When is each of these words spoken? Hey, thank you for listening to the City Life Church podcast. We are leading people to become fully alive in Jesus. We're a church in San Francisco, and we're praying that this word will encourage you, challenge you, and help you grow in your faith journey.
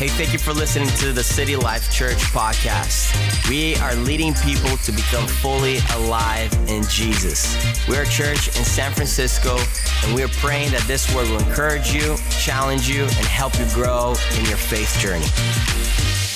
Hey, 0.00 0.08
thank 0.08 0.32
you 0.32 0.38
for 0.38 0.54
listening 0.54 0.88
to 0.96 1.12
the 1.12 1.22
City 1.22 1.56
Life 1.56 1.92
Church 1.92 2.16
podcast. 2.32 3.12
We 3.50 3.76
are 3.76 3.94
leading 3.96 4.32
people 4.32 4.78
to 4.78 4.92
become 4.92 5.26
fully 5.26 5.80
alive 5.94 6.50
in 6.70 6.84
Jesus. 6.84 7.54
We're 7.86 8.04
a 8.04 8.06
church 8.06 8.48
in 8.48 8.64
San 8.64 8.94
Francisco, 8.94 9.58
and 10.02 10.14
we're 10.14 10.28
praying 10.28 10.70
that 10.70 10.84
this 10.86 11.14
word 11.14 11.28
will 11.28 11.40
encourage 11.40 11.92
you, 11.92 12.16
challenge 12.30 12.88
you, 12.88 13.02
and 13.02 13.26
help 13.26 13.58
you 13.58 13.66
grow 13.74 14.14
in 14.38 14.46
your 14.46 14.56
faith 14.56 14.98
journey. 15.00 16.29